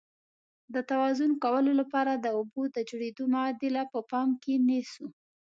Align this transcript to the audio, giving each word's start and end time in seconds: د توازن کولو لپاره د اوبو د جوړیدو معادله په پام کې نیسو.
د 0.73 0.75
توازن 0.89 1.31
کولو 1.43 1.71
لپاره 1.81 2.11
د 2.15 2.25
اوبو 2.37 2.61
د 2.75 2.77
جوړیدو 2.89 3.23
معادله 3.33 3.83
په 3.93 3.99
پام 4.11 4.29
کې 4.43 4.53
نیسو. 4.67 5.05